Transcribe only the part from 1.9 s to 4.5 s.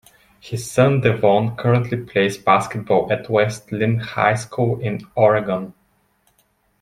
plays basketball at West Linn High